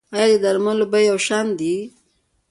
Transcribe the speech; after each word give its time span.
آیا 0.15 0.27
د 0.31 0.35
درملو 0.43 0.85
بیې 0.91 1.05
یو 1.09 1.17
شان 1.27 1.47
دي؟ 1.59 1.75